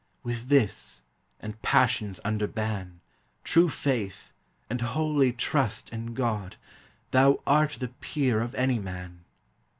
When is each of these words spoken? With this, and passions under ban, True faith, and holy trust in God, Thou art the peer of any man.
With 0.23 0.47
this, 0.49 1.03
and 1.39 1.61
passions 1.61 2.19
under 2.25 2.47
ban, 2.47 3.01
True 3.43 3.69
faith, 3.69 4.33
and 4.67 4.81
holy 4.81 5.31
trust 5.31 5.93
in 5.93 6.15
God, 6.15 6.55
Thou 7.11 7.39
art 7.45 7.73
the 7.79 7.89
peer 7.89 8.41
of 8.41 8.55
any 8.55 8.79
man. 8.79 9.25